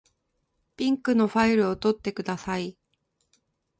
[0.75, 2.75] ピンクのファイルを取ってください。